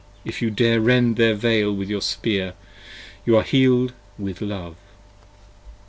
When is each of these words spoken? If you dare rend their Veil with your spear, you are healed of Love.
If 0.25 0.41
you 0.41 0.49
dare 0.49 0.81
rend 0.81 1.15
their 1.15 1.35
Veil 1.35 1.71
with 1.75 1.87
your 1.87 2.01
spear, 2.01 2.55
you 3.23 3.37
are 3.37 3.43
healed 3.43 3.93
of 4.19 4.41
Love. 4.41 4.75